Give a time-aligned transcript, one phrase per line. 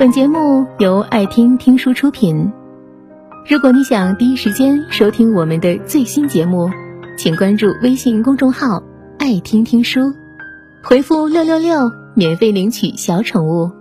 [0.00, 2.50] 本节目由爱听听书出品。
[3.46, 6.70] 如果你想第一时间收听我们的最新节目，
[7.18, 8.82] 请关注微信公众号
[9.20, 10.14] “爱听听书”，
[10.82, 13.72] 回复“六六六”免费领取小宠物。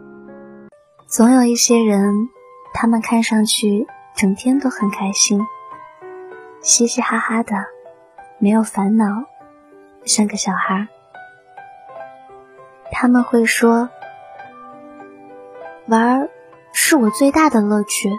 [1.08, 2.28] 总有一些人，
[2.74, 5.40] 他们看上去整天都很开心，
[6.62, 7.54] 嘻嘻哈哈的，
[8.40, 9.06] 没有烦恼，
[10.04, 10.90] 像个小孩。
[12.92, 13.90] 他们会说。
[15.90, 16.30] 玩
[16.72, 18.12] 是我最大的乐趣，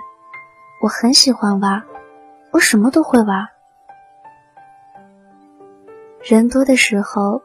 [0.82, 1.84] 我很喜欢玩，
[2.50, 3.46] 我什么都会玩。
[6.20, 7.42] 人多的时候，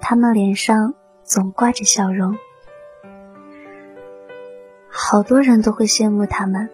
[0.00, 2.36] 他们脸上总挂着笑容，
[4.88, 6.68] 好多人都会羡慕他们。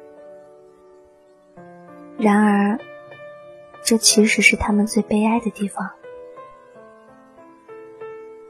[2.16, 2.80] 然而，
[3.82, 5.90] 这其实是他们最悲哀的地方。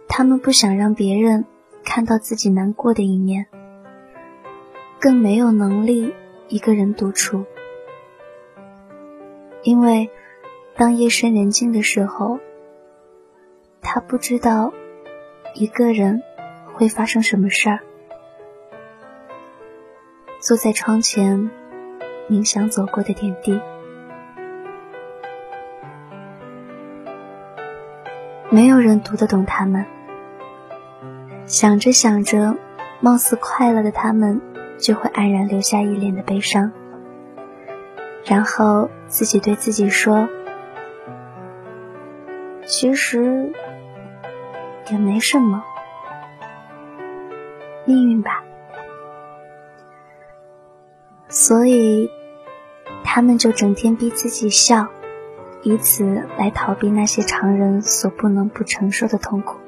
[0.07, 1.45] 他们不想让别人
[1.85, 3.49] 看到自己难过的一面。
[4.99, 6.15] 更没有能力
[6.49, 7.45] 一个人独处，
[9.63, 10.11] 因为
[10.75, 12.39] 当夜深人静的时候，
[13.81, 14.73] 他不知道
[15.55, 16.23] 一个人
[16.73, 17.81] 会发生什么事儿。
[20.41, 21.51] 坐在窗前，
[22.29, 23.61] 冥想走过的点滴，
[28.51, 29.85] 没有人读得懂他们。
[31.47, 32.57] 想着想着，
[33.01, 34.41] 貌似快乐的他们。
[34.79, 36.73] 就会黯然留下一脸的悲伤，
[38.25, 40.29] 然后自己对自己说
[42.67, 43.53] ：“其实
[44.91, 45.63] 也没什么，
[47.85, 48.43] 命运吧。”
[51.29, 52.11] 所以，
[53.03, 54.87] 他们就整天逼自己笑，
[55.63, 59.59] 以此来逃避那些常人所不能不承受的痛苦。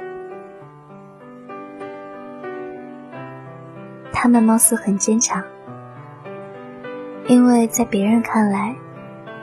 [4.20, 5.44] 他们貌似很坚强，
[7.28, 8.74] 因为在别人看来，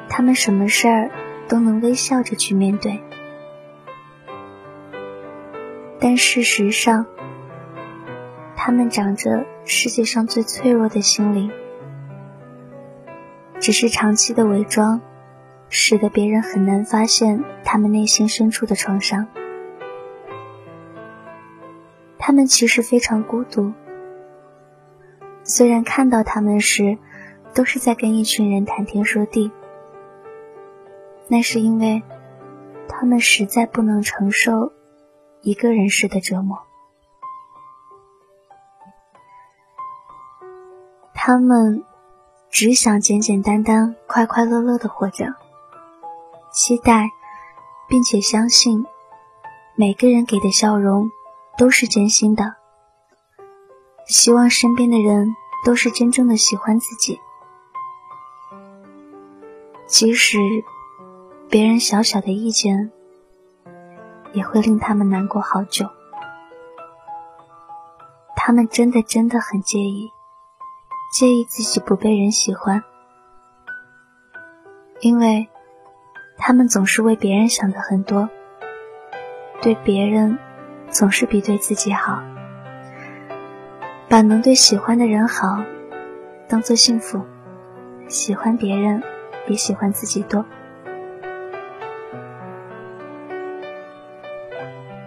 [0.10, 1.12] 他们什么事儿
[1.48, 3.02] 都能微笑着去面对。
[5.98, 7.06] 但事实上，
[8.58, 11.50] 他们长着世界上最脆弱的心灵，
[13.62, 15.00] 只是长期的伪装，
[15.70, 19.26] 使得别人很难发现他们内心深处的创伤。
[22.20, 23.72] 他们其实非常孤独。
[25.56, 26.98] 虽然看到他们时，
[27.54, 29.54] 都是在跟一群人谈天说地，
[31.30, 32.04] 那是因为
[32.90, 34.74] 他们实在不能承受
[35.42, 36.62] 一个人时的折磨。
[41.14, 41.86] 他们
[42.50, 45.36] 只想简简单单、快快乐乐的活着，
[46.52, 47.10] 期待
[47.88, 48.86] 并且相信
[49.78, 51.10] 每个人给的笑容
[51.58, 52.56] 都是真心的。
[54.06, 55.34] 希望身边的人
[55.64, 57.20] 都是真正的喜欢自己，
[59.88, 60.38] 即使
[61.50, 62.92] 别人小小的意见，
[64.34, 65.88] 也会令他们难过好久。
[68.36, 70.12] 他们真的真的很介意，
[71.12, 72.84] 介意自己不被人喜欢，
[75.00, 75.48] 因为
[76.38, 78.30] 他们总是为别人想的很多，
[79.64, 80.38] 对别人
[80.90, 82.22] 总是比对自己好。
[84.16, 85.62] 把能对喜欢的人好
[86.48, 87.26] 当做幸福，
[88.08, 89.04] 喜欢别人
[89.46, 90.46] 比喜欢自己多。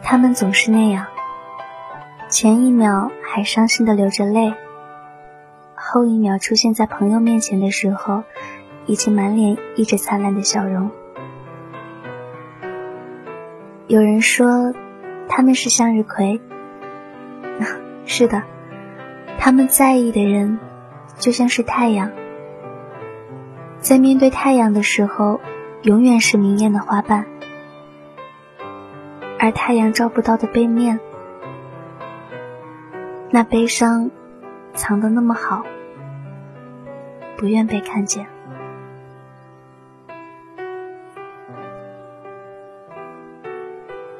[0.03, 1.07] 他们总是那样，
[2.29, 4.53] 前一秒还伤心的流着泪，
[5.75, 8.25] 后一秒出现在朋友面前的时候，
[8.85, 10.91] 已经满脸溢着灿烂的笑容。
[13.87, 14.75] 有人说
[15.31, 16.43] 他们是向日葵，
[18.05, 18.43] 是的。
[19.39, 20.59] 他们在意的人，
[21.17, 22.11] 就像是太阳，
[23.81, 25.41] 在面对太阳的时候，
[25.83, 27.25] 永远是明艳的花瓣；
[29.39, 31.01] 而太阳照不到的背面，
[33.31, 34.11] 那悲伤
[34.75, 35.65] 藏得那么好，
[37.39, 38.27] 不愿被看见。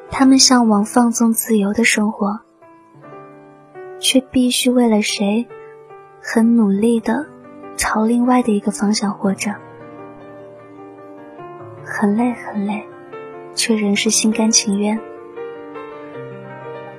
[0.09, 2.39] 他们向往放纵自由的生活。
[4.09, 5.47] 却必须为了谁，
[6.19, 7.27] 很努力的
[7.77, 9.53] 朝另外的一个方向活着，
[11.85, 12.83] 很累很累，
[13.53, 14.99] 却仍是心甘情愿，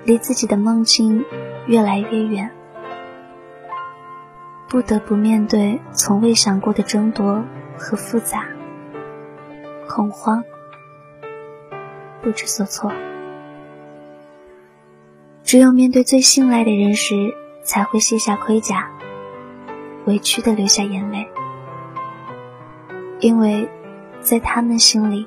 [0.04, 1.24] 离自己的梦境
[1.66, 2.48] 越来越远，
[4.68, 7.42] 不得不面对从未想过的争夺
[7.76, 8.44] 和复杂、
[9.88, 10.44] 恐慌、
[12.22, 12.92] 不知所措。
[15.50, 18.88] 只有面对最信赖的人时，才会卸下盔甲，
[20.04, 21.28] 委屈的流下眼泪，
[23.18, 23.68] 因为
[24.20, 25.26] 在他们心里，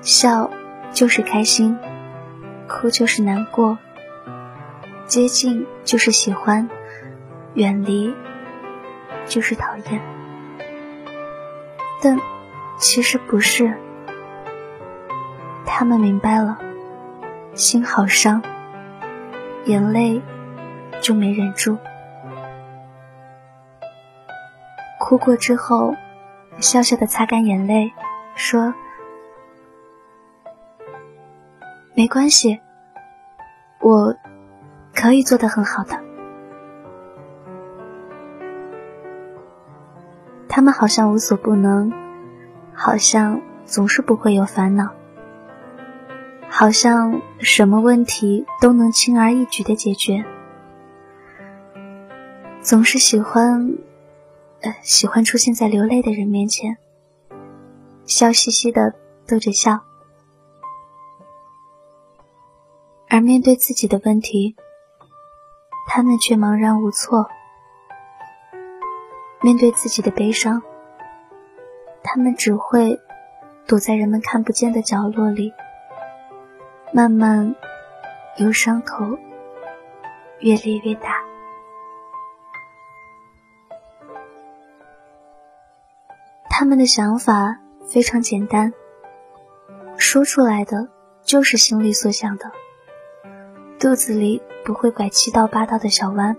[0.00, 0.50] 笑
[0.94, 1.76] 就是开心，
[2.66, 3.76] 哭就是难过，
[5.04, 6.66] 接近就是喜欢，
[7.52, 8.14] 远离
[9.26, 10.00] 就是讨厌。
[12.00, 12.18] 但
[12.78, 13.74] 其实不是，
[15.66, 16.56] 他们明白了，
[17.52, 18.42] 心好伤，
[19.64, 20.20] 眼泪
[21.00, 21.76] 就没忍住。
[24.98, 25.94] 哭过之后，
[26.58, 27.92] 笑笑的擦干眼泪，
[28.36, 28.72] 说
[31.94, 32.60] ：“没关系，
[33.80, 34.14] 我
[34.94, 35.98] 可以做得很好的。”
[40.48, 41.92] 他们好像无所不能，
[42.74, 44.92] 好像总是不会有烦恼，
[46.60, 50.22] 好像什么问题都能轻而易举的解决，
[52.60, 53.78] 总是喜欢。
[54.60, 56.76] 呃，喜欢出现在流泪的人面前，
[58.04, 58.94] 笑嘻嘻的
[59.26, 59.80] 逗着笑，
[63.08, 64.54] 而面对自己的问题，
[65.88, 67.26] 他们却茫然无措；
[69.40, 70.60] 面对自己的悲伤，
[72.02, 73.00] 他们只会
[73.66, 75.54] 躲在人们看不见的角落里，
[76.92, 77.54] 慢慢
[78.38, 79.04] 由伤口
[80.40, 81.22] 越裂越大。
[86.48, 88.72] 他们的想法非常简单，
[89.96, 90.88] 说出来的
[91.22, 92.50] 就是心里所想的，
[93.78, 96.36] 肚子里不会拐七道八道的小弯，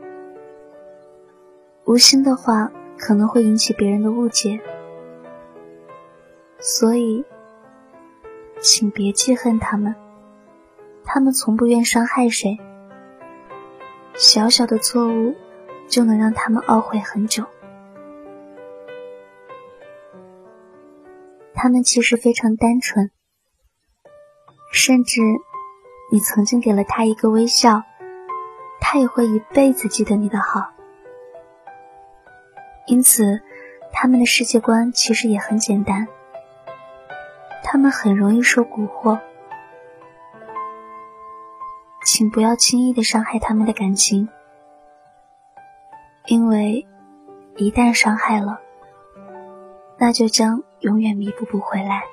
[1.86, 4.60] 无心的话可能会引起别人的误解，
[6.60, 7.26] 所以，
[8.60, 9.96] 请别记恨他们，
[11.04, 12.58] 他们从不愿伤害谁，
[14.16, 15.36] 小小的错误
[15.88, 17.46] 就能让他们懊悔很久。
[21.54, 23.12] 他们其实非常单纯，
[24.72, 25.22] 甚至
[26.12, 27.84] 你曾经给了他一个微笑，
[28.80, 30.72] 他也会一辈子记得你的好。
[32.88, 33.42] 因此，
[33.92, 36.08] 他们的世界观其实也很简单。
[37.64, 39.20] 他们很容易受蛊惑，
[42.22, 44.30] 请不要轻易的伤害他们的感情，
[46.28, 46.86] 因为
[47.58, 48.60] 一旦伤害了，
[49.98, 50.62] 那就将。
[50.82, 52.04] 永远弥补不回来。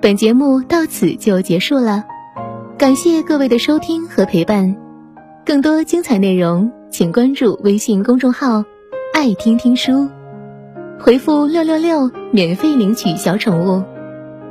[0.00, 2.04] 本节目到此就结束了，
[2.76, 4.76] 感谢各位的收听和陪伴。
[5.44, 8.64] 更多精彩内容，请关注微信公众号
[9.14, 10.08] “爱听听书”，
[10.98, 13.95] 回复“六六六”免费领取小宠物。